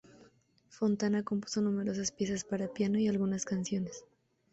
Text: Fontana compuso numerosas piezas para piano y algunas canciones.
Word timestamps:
Fontana 0.69 1.21
compuso 1.21 1.61
numerosas 1.61 2.11
piezas 2.11 2.43
para 2.43 2.73
piano 2.73 2.97
y 2.97 3.07
algunas 3.07 3.45
canciones. 3.45 4.03